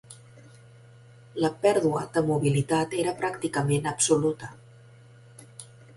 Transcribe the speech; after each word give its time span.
La 1.43 1.51
pèrdua 1.65 2.01
de 2.15 2.25
mobilitat 2.31 2.97
era 3.03 3.15
pràcticament 3.21 3.89
absoluta. 3.95 4.51